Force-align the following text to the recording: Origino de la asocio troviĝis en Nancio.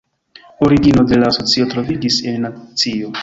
Origino 0.67 1.03
de 1.11 1.19
la 1.21 1.29
asocio 1.33 1.69
troviĝis 1.75 2.19
en 2.33 2.43
Nancio. 2.47 3.13